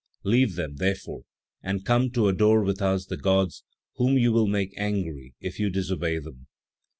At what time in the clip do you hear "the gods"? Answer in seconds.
3.05-3.63